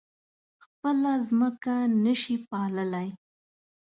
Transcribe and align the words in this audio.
خپله 0.63 1.11
ځمکه 1.27 1.75
نه 2.03 2.13
شي 2.21 2.35
پاللی. 2.49 3.07